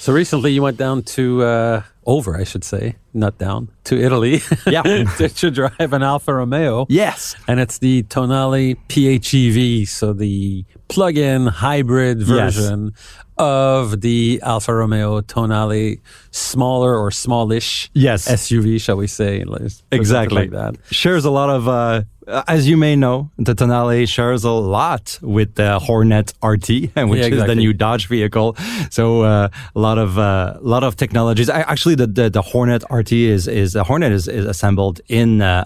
[0.00, 4.40] So recently you went down to uh, over, I should say, not down to Italy.
[4.66, 4.82] Yeah.
[5.18, 6.86] to drive an Alfa Romeo.
[6.88, 7.34] Yes.
[7.46, 12.94] And it's the Tonale PHEV, so the plug-in hybrid version
[13.36, 18.26] of the Alfa Romeo Tonale, smaller or smallish Yes.
[18.28, 19.44] SUV, shall we say?
[19.44, 20.36] Let's put it Exactly.
[20.38, 20.76] like that.
[20.90, 22.02] Shares a lot of, uh,
[22.46, 27.26] as you may know, the Tonale shares a lot with the Hornet RT, which Yeah,
[27.26, 28.56] is the new Dodge vehicle.
[28.90, 31.48] So uh, a lot of uh, lot of technologies.
[31.50, 35.40] I, actually, the, the the Hornet RT is is the Hornet is, is assembled in
[35.42, 35.64] uh,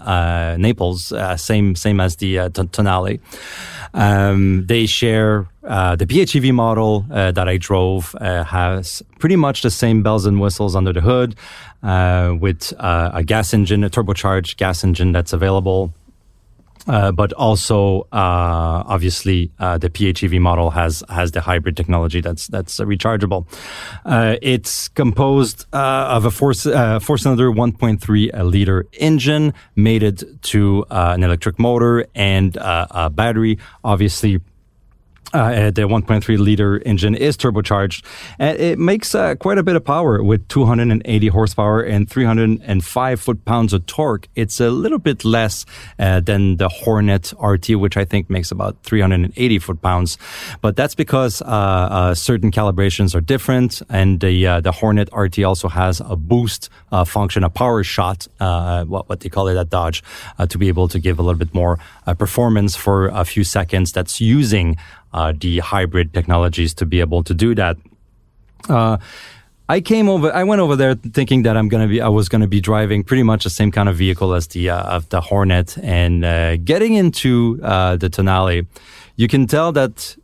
[0.53, 3.19] uh, Naples, uh, same same as the uh, Tonale.
[3.93, 9.61] Um, they share uh, the PHEV model uh, that I drove uh, has pretty much
[9.61, 11.35] the same bells and whistles under the hood,
[11.83, 15.93] uh, with uh, a gas engine, a turbocharged gas engine that's available.
[16.87, 22.47] Uh, but also, uh, obviously, uh, the PHEV model has has the hybrid technology that's
[22.47, 23.47] that's rechargeable.
[24.05, 25.77] Uh, it's composed uh,
[26.09, 32.57] of a four uh, four cylinder 1.3 liter engine, mated to an electric motor and
[32.57, 33.57] a battery.
[33.83, 34.41] Obviously,
[35.33, 38.03] uh, the 1.3 liter engine is turbocharged,
[38.37, 43.45] and it makes uh, quite a bit of power with 280 horsepower and 305 foot
[43.45, 44.27] pounds of torque.
[44.35, 45.65] It's a little bit less
[45.97, 50.17] uh, than the Hornet RT, which I think makes about 380 foot pounds.
[50.61, 55.39] But that's because uh, uh, certain calibrations are different, and the uh, the Hornet RT
[55.39, 56.69] also has a boost
[57.05, 60.03] function, a power shot, what what they call it at Dodge,
[60.47, 61.79] to be able to give a little bit more
[62.19, 63.91] performance for a few seconds.
[63.91, 64.77] That's using
[65.39, 67.77] the hybrid technologies to be able to do that.
[68.69, 68.97] Uh,
[69.69, 70.31] I came over.
[70.33, 72.01] I went over there thinking that I'm gonna be.
[72.01, 74.83] I was gonna be driving pretty much the same kind of vehicle as the uh,
[74.83, 78.65] of the Hornet, and uh, getting into uh, the Tonale,
[79.15, 80.17] you can tell that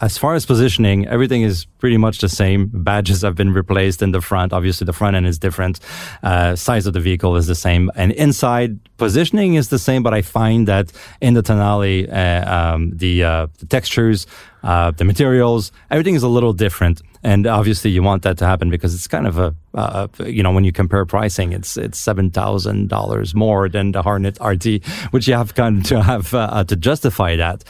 [0.00, 2.70] as far as positioning, everything is pretty much the same.
[2.72, 4.52] Badges have been replaced in the front.
[4.52, 5.80] Obviously, the front end is different.
[6.22, 10.02] Uh, size of the vehicle is the same, and inside positioning is the same.
[10.02, 14.26] But I find that in the Tonale, uh, um, the, uh, the textures,
[14.62, 17.00] uh, the materials, everything is a little different.
[17.22, 20.52] And obviously, you want that to happen because it's kind of a, uh, you know,
[20.52, 25.26] when you compare pricing, it's it's seven thousand dollars more than the Hornet RT, which
[25.26, 27.64] you have kind of to have uh, to justify that.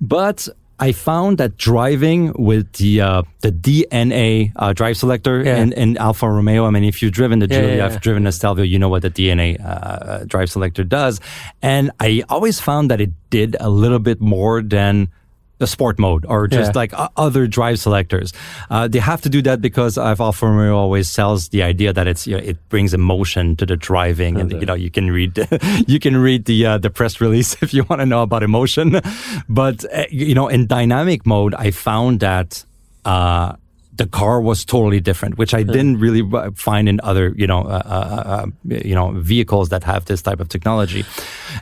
[0.00, 0.48] But
[0.78, 5.56] I found that driving with the uh, the DNA uh, drive selector Yeah.
[5.62, 6.66] in, in Alfa Romeo.
[6.66, 7.98] I mean, if you've driven the Yeah, Giulia, yeah, I've yeah.
[8.00, 11.20] driven a Stelvio, you know what the DNA uh, drive selector does.
[11.62, 15.08] And I always found that it did a little bit more than
[15.58, 16.80] the sport mode or just Yeah.
[16.80, 18.32] like other drive selectors.
[18.68, 22.06] Uh, they have to do that because I've Alfa Romeo always sells the idea that
[22.06, 25.32] it's you know, it brings emotion to the driving, and you know you can read
[25.86, 29.00] you can read the uh, the press release if you want to know about emotion.
[29.48, 32.64] But uh, you know, in dynamic mode, I found that.
[33.04, 33.54] Uh,
[33.98, 37.62] the car was totally different, which I didn't really uh, find in other, you know,
[37.62, 41.02] uh, uh, uh, you know, vehicles that have this type of technology.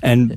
[0.02, 0.36] And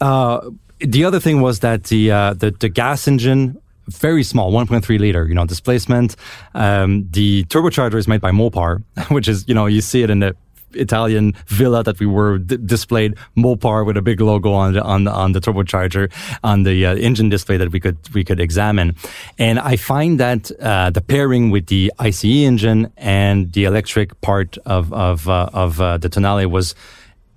[0.00, 0.40] uh,
[0.80, 5.26] the other thing was that the uh, the, the gas engine very small 1.3 liter
[5.28, 6.16] you know displacement.
[6.54, 10.20] Um, the turbocharger is made by mopar which is you know you see it in
[10.20, 10.34] the
[10.76, 15.04] Italian villa that we were d- displayed Mopar with a big logo on the on
[15.04, 16.12] the, on the turbocharger
[16.42, 18.96] on the uh, engine display that we could we could examine,
[19.38, 24.58] and I find that uh, the pairing with the ICE engine and the electric part
[24.66, 26.74] of of uh, of uh, the Tonale was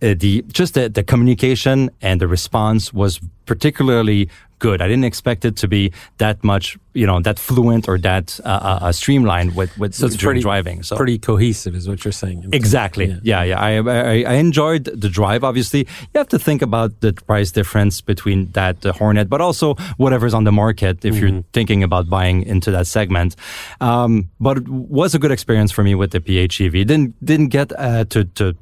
[0.02, 4.82] uh, the just the, the communication and the response was particularly good.
[4.82, 8.48] I didn't expect it to be that much, you know, that fluent or that uh,
[8.48, 10.84] uh, uh, streamlined with with So it's pretty driving.
[10.84, 12.50] So pretty cohesive, is what you're saying.
[12.52, 13.18] Exactly.
[13.24, 13.60] Yeah, yeah.
[13.60, 15.44] I, I I enjoyed the drive.
[15.44, 19.76] Obviously, you have to think about the price difference between that the Hornet, but also
[19.98, 23.36] whatever's on the market if you're thinking about buying into that segment.
[23.82, 26.86] Um, but it was a good experience for me with the PHEV.
[26.86, 28.56] Didn't didn't get uh, to to.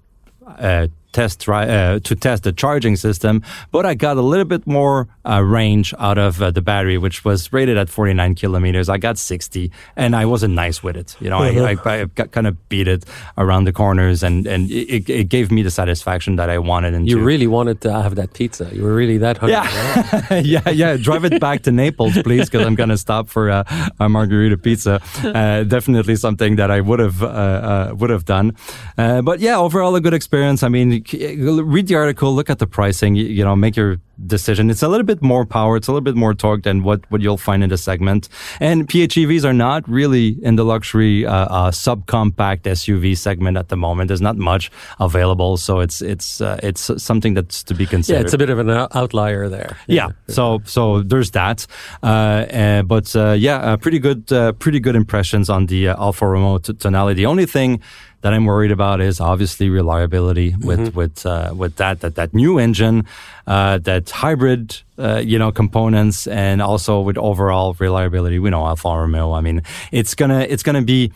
[1.16, 5.42] Test uh, to test the charging system, but I got a little bit more uh,
[5.42, 8.90] range out of uh, the battery, which was rated at 49 kilometers.
[8.90, 11.16] I got 60, and I wasn't nice with it.
[11.22, 13.06] You know, I, I, I got, kind of beat it
[13.38, 16.94] around the corners, and and it, it gave me the satisfaction that I wanted.
[16.94, 18.70] And You really wanted to have that pizza.
[18.74, 19.54] You were really that hungry.
[19.54, 20.46] yeah, right?
[20.54, 20.98] yeah, yeah.
[20.98, 23.64] Drive it back to Naples, please, because I'm gonna stop for uh,
[24.02, 25.00] a margarita pizza.
[25.24, 28.52] Uh, definitely something that I would have uh, uh, would have done.
[28.98, 30.62] Uh, but yeah, overall a good experience.
[30.62, 33.16] I mean, read the article, look at the pricing.
[33.16, 34.70] You, you know, make your decision.
[34.70, 35.76] It's a little bit more power.
[35.76, 38.30] It's a little bit more torque than what, what you'll find in the segment.
[38.60, 43.78] And PHEVs are not really in the luxury, uh, uh, subcompact SUV segment at the
[43.78, 44.08] moment.
[44.08, 45.58] There's not much available.
[45.58, 48.20] So it's, it's, uh, it's something that's to be considered.
[48.20, 49.78] Yeah, it's a bit of an outlier there.
[49.88, 50.08] Yeah.
[50.28, 50.34] yeah.
[50.34, 51.68] So, so there's that.
[52.02, 57.16] Uh, but, uh, yeah, pretty good, uh, pretty good impressions on the Alfa Romeo Tonale.
[57.16, 57.82] The only thing
[58.22, 60.98] that I'm worried about is obviously reliability with mm-hmm.
[60.98, 63.06] with uh, with that that that new engine,
[63.48, 68.40] uh, that hybrid uh, you know components, and also with overall reliability.
[68.40, 69.32] We know Alfa Romeo.
[69.34, 71.12] I mean, it's gonna it's gonna be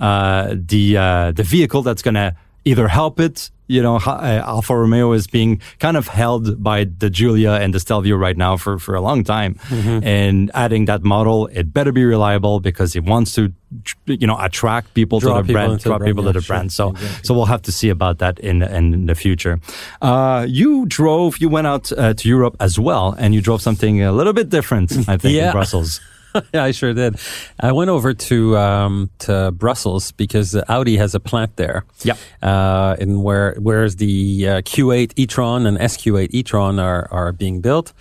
[0.00, 5.12] uh, the uh, the vehicle that's gonna either help it you know, uh, Alfa Romeo
[5.12, 8.94] is being kind of held by the Giulia and the Stelvio right now for, for
[8.94, 9.54] a long time.
[9.54, 10.04] Mm-hmm.
[10.06, 13.50] And adding that model, it better be reliable because it wants to,
[14.04, 16.54] you know, attract people draw to the brand, draw the people yeah, to the sure.
[16.54, 16.72] brand.
[16.72, 17.24] So, exactly.
[17.24, 19.58] so we'll have to see about that in, in the future.
[20.02, 24.02] Uh, you drove, you went out uh, to Europe as well, and you drove something
[24.02, 25.46] a little bit different, I think, yeah.
[25.46, 26.00] in Brussels.
[26.52, 27.18] yeah, I sure did.
[27.60, 31.84] I went over to um, to Brussels because Audi has a plant there.
[32.02, 32.16] Yeah.
[32.42, 37.92] Uh, in where whereas the uh, Q8 e-tron and SQ8 e-tron are are being built,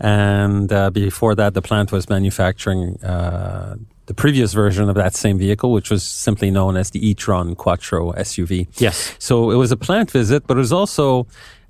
[0.00, 3.02] and uh, before that, the plant was manufacturing.
[3.02, 3.76] Uh,
[4.06, 8.12] the previous version of that same vehicle, which was simply known as the e-tron Quattro
[8.12, 8.68] SUV.
[8.76, 9.14] Yes.
[9.18, 11.26] So it was a plant visit, but it was also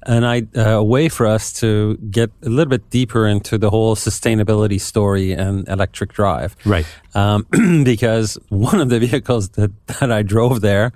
[0.06, 3.70] and I, uh, a way for us to get a little bit deeper into the
[3.70, 6.56] whole sustainability story and electric drive.
[6.64, 6.86] Right.
[7.14, 7.46] Um,
[7.84, 10.92] because one of the vehicles that, that I drove there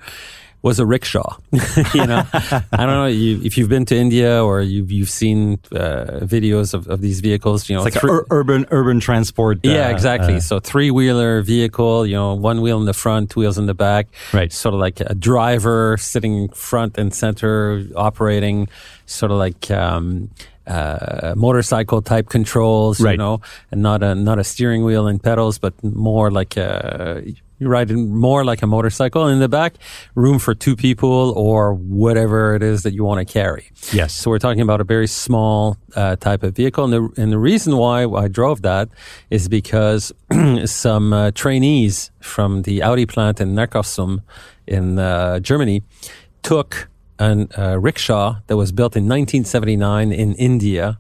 [0.69, 1.37] was a rickshaw.
[1.95, 5.59] you know, I don't know you, if you've been to India or you've you've seen
[5.73, 7.69] uh, videos of, of these vehicles.
[7.69, 9.59] You know, it's like ur- urban urban transport.
[9.65, 10.37] Uh, yeah, exactly.
[10.37, 12.07] Uh, so three wheeler vehicle.
[12.07, 14.09] You know, one wheel in the front, two wheels in the back.
[14.33, 14.53] Right.
[14.53, 18.69] Sort of like a driver sitting front and center, operating.
[19.07, 19.71] Sort of like.
[19.71, 20.31] Um,
[20.69, 23.13] uh, motorcycle type controls, right.
[23.13, 27.23] you know, and not a not a steering wheel and pedals, but more like a
[27.59, 29.27] you ride in more like a motorcycle.
[29.27, 29.75] In the back,
[30.15, 33.71] room for two people or whatever it is that you want to carry.
[33.93, 34.15] Yes.
[34.15, 36.85] So we're talking about a very small uh, type of vehicle.
[36.85, 38.89] And the, and the reason why I drove that
[39.31, 40.13] is because
[40.67, 44.23] some uh, trainees from the Audi plant in Neckarsulm
[44.67, 45.83] in uh, Germany
[46.43, 46.88] took
[47.19, 50.99] a uh, rickshaw that was built in 1979 in India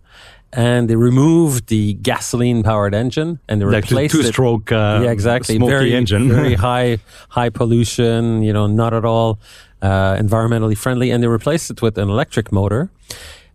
[0.52, 3.94] and they removed the gasoline powered engine and they replaced it.
[3.94, 6.98] like replaced two stroke uh, yeah exactly smoky very engine very high
[7.28, 9.38] high pollution you know not at all
[9.82, 12.90] uh, environmentally friendly and they replaced it with an electric motor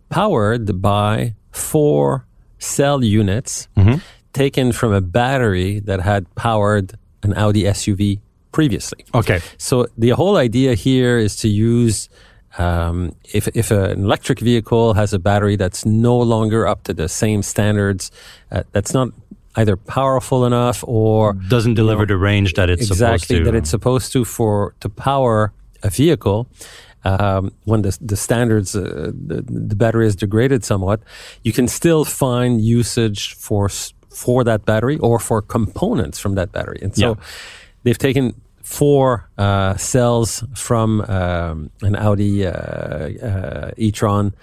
[0.08, 2.24] powered by four
[2.58, 3.98] cell units mm-hmm.
[4.32, 8.20] taken from a battery that had powered an Audi SUV
[8.52, 12.08] previously okay so the whole idea here is to use
[12.58, 17.08] um, if if an electric vehicle has a battery that's no longer up to the
[17.08, 18.10] same standards,
[18.50, 19.08] uh, that's not
[19.56, 23.54] either powerful enough or doesn't deliver you know, the range that it's exactly supposed that
[23.54, 25.52] it's supposed to for to power
[25.82, 26.46] a vehicle.
[27.06, 31.00] Um, when the the standards uh, the, the battery is degraded somewhat,
[31.42, 36.78] you can still find usage for for that battery or for components from that battery,
[36.82, 37.08] and so.
[37.08, 37.24] Yeah.
[37.84, 44.34] They've taken four uh, cells from um, an Audi uh, uh, e-tron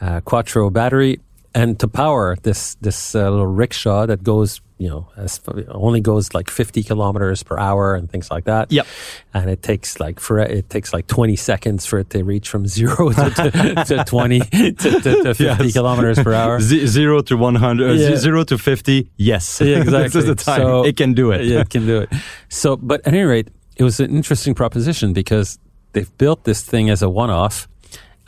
[0.00, 1.18] uh, Quattro battery,
[1.54, 6.32] and to power this this uh, little rickshaw that goes, you know, as, only goes
[6.32, 8.70] like 50 kilometers per hour and things like that.
[8.70, 8.86] Yep.
[9.34, 12.66] And it takes like for it takes like 20 seconds for it to reach from
[12.66, 15.72] zero to, to, to 20 to, to, to 50 yes.
[15.72, 16.60] kilometers per hour.
[16.60, 18.16] Z- zero to 100, yeah.
[18.16, 19.10] zero to 50.
[19.16, 19.60] Yes.
[19.60, 20.02] Yeah, exactly.
[20.02, 20.60] this is the time.
[20.60, 21.44] So, it can do it.
[21.44, 22.12] Yeah, it can do it.
[22.48, 23.48] So, but at any rate,
[23.80, 25.58] it was an interesting proposition because
[25.92, 27.66] they've built this thing as a one-off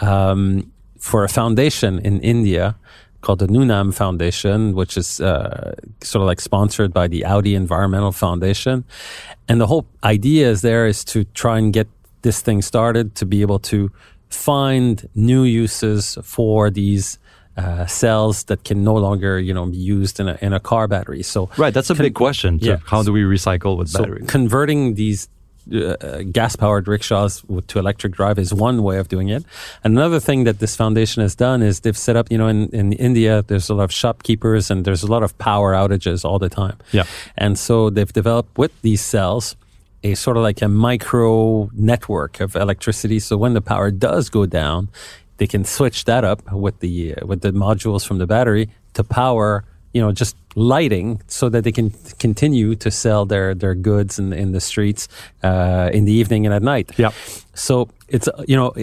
[0.00, 2.75] um, for a foundation in India
[3.21, 8.12] called the Nunam Foundation, which is uh, sort of like sponsored by the Audi Environmental
[8.12, 8.82] Foundation.
[9.47, 11.87] And the whole idea is there is to try and get
[12.23, 13.92] this thing started to be able to
[14.30, 17.18] find new uses for these
[17.59, 20.88] uh, cells that can no longer, you know, be used in a in a car
[20.88, 21.23] battery.
[21.23, 22.59] So right, that's a con- big question.
[22.62, 22.78] Yeah.
[22.87, 23.92] How do we recycle with batteries?
[23.92, 24.30] so batteries?
[24.30, 25.28] Converting these
[25.71, 29.45] uh, gas powered rickshaws to electric drive is one way of doing it.
[29.85, 32.92] Another thing that this foundation has done is they've set up, you know, in, in
[32.95, 36.49] India, there's a lot of shopkeepers and there's a lot of power outages all the
[36.49, 36.76] time.
[36.92, 37.04] Yeah.
[37.37, 39.57] And so they've developed with these cells
[40.04, 43.21] a sort of like a micro network of electricity.
[43.21, 44.88] So when the power does go down,
[45.37, 49.04] they can switch that up with the, uh, with the modules from the battery to
[49.04, 54.18] power you know, just lighting so that they can continue to sell their, their goods
[54.18, 55.08] in, in the streets
[55.42, 56.92] uh, in the evening and at night.
[56.99, 57.12] Yeah.
[57.54, 58.75] So it's, you know,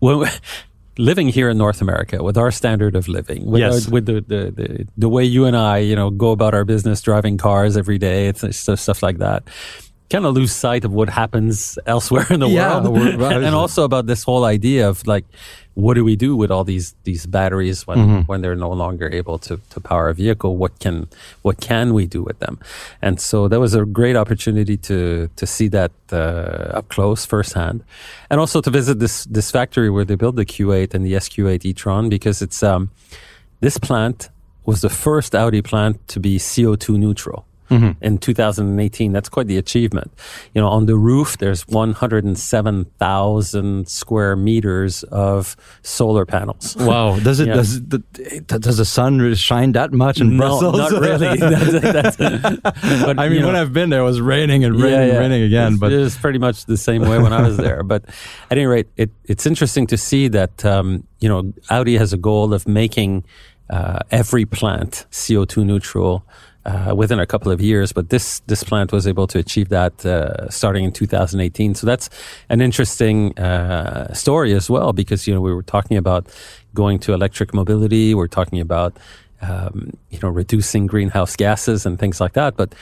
[0.00, 0.28] when,
[0.98, 3.86] living here in North America with our standard of living, with, Yes.
[3.86, 6.64] our, with the, the, the, the way you and I, you know, go about our
[6.64, 9.44] business, driving cars every day, it's, it's stuff, stuff like that.
[10.10, 12.96] Kind of lose sight of what happens elsewhere in the Yeah, world,
[13.32, 15.24] and, and also about this whole idea of like,
[15.74, 18.20] what do we do with all these these batteries when Mm-hmm.
[18.26, 20.56] when they're no longer able to to power a vehicle?
[20.56, 21.06] What can
[21.42, 22.58] what can we do with them?
[23.02, 27.84] And so that was a great opportunity to to see that uh, up close, firsthand,
[28.30, 31.64] and also to visit this this factory where they build the Q8 and the SQ8
[31.64, 32.90] e-tron because it's um
[33.60, 34.30] this plant
[34.66, 37.44] was the first Audi plant to be CO2 neutral.
[37.70, 40.10] In 2018, that's quite the achievement.
[40.54, 46.76] You know, on the roof, there's 107,000 square meters of solar panels.
[46.76, 47.18] Wow.
[47.20, 47.54] Does it Yeah.
[47.54, 47.98] does the,
[48.46, 50.76] does the sun shine that much in No, Brussels?
[50.78, 51.36] not really.
[51.38, 52.60] That's- that's-
[53.04, 55.42] but, I mean, know, when I've been there, it was raining and raining and raining
[55.42, 55.72] again.
[55.72, 57.82] It's, But it was pretty much the same way when I was there.
[57.82, 58.04] But
[58.50, 62.16] at any rate, it, it's interesting to see that um, you know Audi has a
[62.16, 63.24] goal of making
[63.70, 66.24] uh, every plant CO2 neutral.
[66.64, 70.04] Uh, within a couple of years, but this this plant was able to achieve that
[70.04, 71.74] uh, starting in 2018.
[71.74, 72.10] So that's
[72.50, 76.26] an interesting uh, story as well, because you know we were talking about
[76.74, 78.98] going to electric mobility, we're talking about
[79.40, 82.74] um, you know reducing greenhouse gases and things like that, but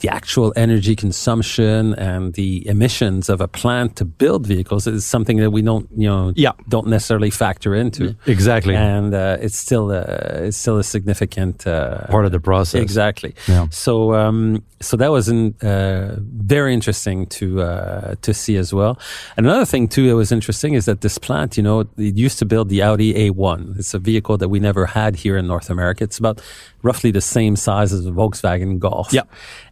[0.00, 5.36] the actual energy consumption and the emissions of a plant to build vehicles is something
[5.38, 6.52] that we don't, you know, Yeah.
[6.68, 8.16] don't necessarily factor into.
[8.26, 10.02] exactly And uh, it's still a,
[10.46, 12.80] it's still a significant uh, part of the process.
[12.82, 13.34] Exactly.
[13.48, 13.66] Yeah.
[13.70, 18.98] So um, so that was in, uh, very interesting to uh, to see as well.
[19.36, 22.38] And another thing too that was interesting is that this plant, you know, it used
[22.38, 23.78] to build the Audi A1.
[23.78, 26.04] It's a vehicle that we never had here in North America.
[26.04, 26.40] It's about
[26.82, 29.12] roughly the same size as a Volkswagen Golf.
[29.12, 29.22] Yeah.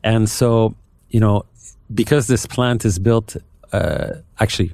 [0.02, 0.74] And so
[1.08, 1.44] you know,
[1.92, 3.36] because this plant is built.
[3.72, 4.72] Uh, actually,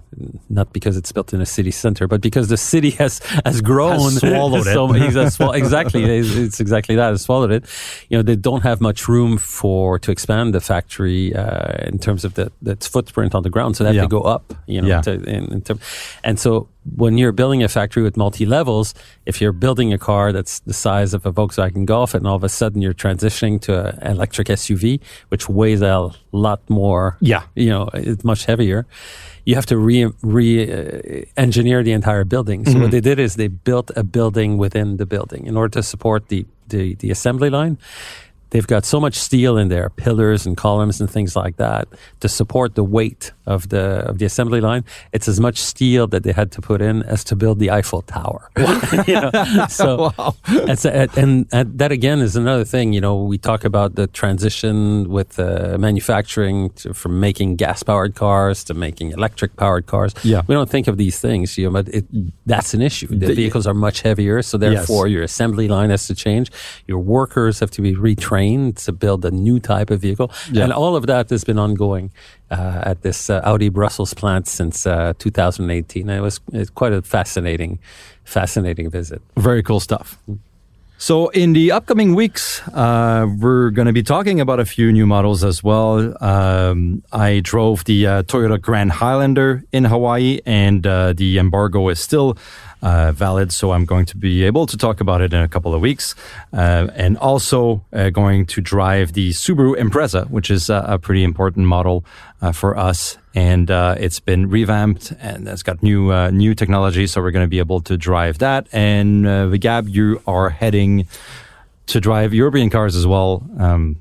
[0.49, 3.99] not because it's built in a city center, but because the city has has grown,
[4.01, 5.31] Has swallowed it.
[5.33, 7.13] so it exactly, it's, exactly that.
[7.15, 7.65] It's swallowed it.
[8.09, 12.25] You know, they don't have much room for to expand the factory uh, in terms
[12.25, 14.03] of the its footprint on the ground, so they have Yeah.
[14.03, 14.53] to go up.
[14.67, 15.01] You know, Yeah.
[15.03, 15.79] to, in, in term,
[16.23, 18.93] and so when you're building a factory with multi levels,
[19.25, 22.45] if you're building a car that's the size of a Volkswagen Golf, and all of
[22.45, 27.43] a sudden you're transitioning to an electric SUV, which weighs a lot more, Yeah.
[27.55, 28.85] you know, it's much heavier.
[29.45, 32.65] You have to re, re uh, engineer the entire building.
[32.65, 32.83] So Mm-hmm.
[32.83, 36.29] what they did is they built a building within the building in order to support
[36.29, 37.77] the, the, the assembly line.
[38.55, 41.89] They've got so much steel in there, pillars and columns and things like that,
[42.21, 44.85] to support the weight of the of the assembly line.
[45.13, 48.03] It's as much steel that they had to put in as to build the Eiffel
[48.03, 48.43] Tower.
[49.11, 49.31] You know?
[49.69, 50.35] So Wow.
[50.73, 52.93] it's a, and, and that again is another thing.
[52.93, 58.15] You know, we talk about the transition with uh, manufacturing to, from making gas powered
[58.15, 60.15] cars to making electric powered cars.
[60.23, 60.43] Yeah.
[60.47, 61.59] we don't think of these things.
[61.59, 62.05] You know, but it,
[62.47, 63.09] that's an issue.
[63.09, 66.53] The, The- vehicles are much heavier, so therefore your assembly line has to change.
[66.87, 68.44] Your workers have to be retrained
[68.85, 70.65] to build a new type of vehicle, Yeah.
[70.65, 72.11] and all of that has been ongoing
[72.51, 76.09] uh, at this uh, Audi Brussels plant since uh, 2018.
[76.09, 77.79] And it was it's quite a fascinating,
[78.25, 79.21] fascinating visit.
[79.37, 80.19] Very cool stuff.
[80.97, 85.07] So, in the upcoming weeks, uh, we're going to be talking about a few new
[85.07, 86.15] models as well.
[86.23, 91.99] Um, I drove the uh, Toyota Grand Highlander in Hawaii, and uh, the embargo is
[92.01, 92.37] still
[92.85, 95.75] uh, valid, so I'm going to be able to talk about it in a couple
[95.75, 96.15] of weeks.
[96.53, 101.25] Uh, and also uh, going to drive the Subaru Impreza, which is uh, a pretty
[101.25, 102.05] important model
[102.43, 103.17] uh, for us.
[103.35, 107.59] And it's been revamped and it's got new new technology, so we're going to be
[107.59, 108.69] able to drive that.
[108.71, 109.25] And
[109.61, 111.09] Gab, you are heading
[111.87, 113.43] to drive European cars as well.
[113.59, 113.97] Um,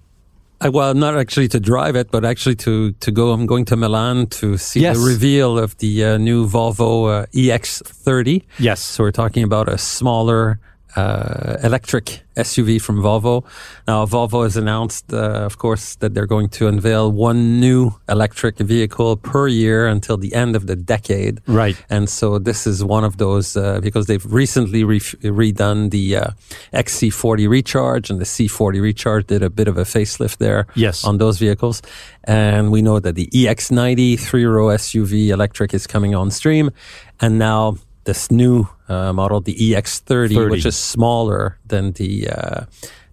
[0.69, 3.31] well, not actually to drive it, but actually to, to go.
[3.31, 4.97] I'm going to Milan to see Yes.
[4.97, 8.43] the reveal of the uh, new Volvo uh, EX30.
[8.59, 8.79] yes.
[8.81, 10.59] So we're talking about a smaller
[10.95, 13.43] uh, electric SUV from Volvo.
[13.87, 18.57] Now, Volvo has announced, uh, of course, that they're going to unveil one new electric
[18.57, 21.41] vehicle per year until the end of the decade.
[21.47, 21.77] Right.
[21.89, 26.27] And so this is one of those uh, because they've recently re- redone the uh,
[26.73, 31.03] XC40 Recharge and the C40 Recharge did a bit of a facelift there Yes.
[31.03, 31.81] on those vehicles.
[32.23, 36.71] And we know that the EX90 three row SUV electric is coming on stream.
[37.19, 40.49] And now this new uh, model, the EX30, 30.
[40.51, 42.65] which is smaller than the uh,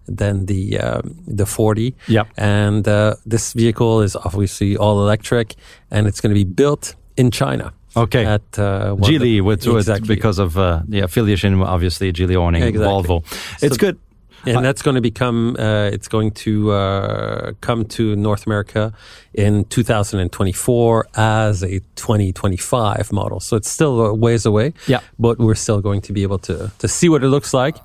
[0.07, 1.93] than the um, the 40.
[2.07, 2.27] Yep.
[2.37, 5.55] And uh, this vehicle is obviously all electric,
[5.89, 7.71] and it's going to be built in China.
[7.95, 8.25] Okay.
[8.25, 10.15] At uh, Geely the- with with- exactly.
[10.15, 12.87] because of uh, the affiliation, obviously Geely owning Exactly.
[12.87, 13.23] Volvo.
[13.61, 13.97] It's So- good.
[14.45, 18.93] And that's going to become uh, it's going to uh, come to North America
[19.33, 23.39] in 2024 as a 2025 model.
[23.39, 24.73] So it's still a ways away.
[24.87, 25.01] Yeah.
[25.19, 27.77] but we're still going to be able to to see what it looks like.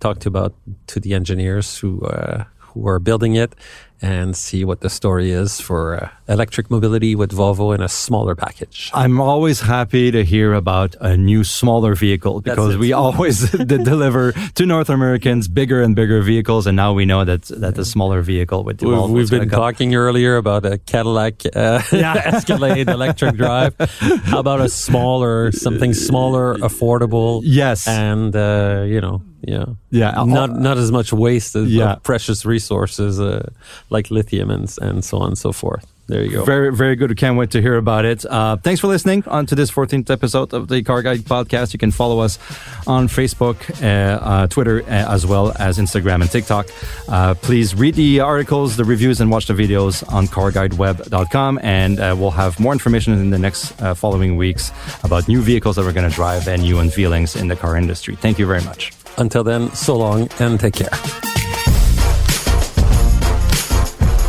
[0.00, 0.54] Talk to about
[0.88, 3.54] to the engineers who uh, who are building it
[4.02, 8.34] and see what the story is for uh, electric mobility with Volvo in a smaller
[8.34, 8.90] package.
[8.92, 14.66] I'm always happy to hear about a new smaller vehicle because we always deliver to
[14.66, 18.64] North Americans bigger and bigger vehicles, and now we know that that the smaller vehicle
[18.64, 23.76] with We've, Volvo we've been talking earlier about a Cadillac uh, Escalade electric drive.
[24.24, 27.42] How about a smaller, something smaller, affordable?
[27.44, 27.86] Yes.
[27.86, 31.92] and uh, you know, yeah, Yeah, not not as much waste of, Yeah.
[31.92, 33.48] of precious resources uh,
[33.90, 35.84] like lithium and and so on and so forth.
[36.08, 36.44] There you go.
[36.44, 37.10] Very, very good.
[37.10, 38.26] We can't wait to hear about it.
[38.26, 41.72] Uh, thanks for listening on to this 14th episode of the Car Guide podcast.
[41.72, 42.38] You can follow us
[42.86, 46.66] on Facebook, uh, uh, Twitter, uh, as well as Instagram and TikTok.
[47.08, 51.60] Uh, please read the articles, the reviews, and watch the videos on carguideweb.com.
[51.62, 54.72] And uh, we'll have more information in the next uh, following weeks
[55.04, 58.16] about new vehicles that we're going to drive and new unveilings in the car industry.
[58.16, 58.92] Thank you very much.
[59.18, 60.90] Until then, so long and take care.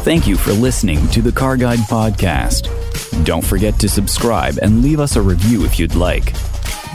[0.04, 2.68] Thank you for listening to the Car Guide Podcast.
[3.24, 6.36] Don't forget to subscribe and leave us a review if you'd like.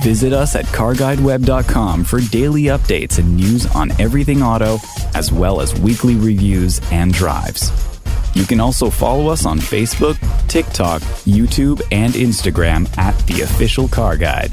[0.03, 4.79] Visit us at carguideweb.com for daily updates and news on everything auto,
[5.15, 7.73] as well as weekly reviews and drives.
[8.35, 14.17] You can also follow us on Facebook, TikTok, YouTube, and Instagram at The Official Car
[14.17, 14.53] Guide.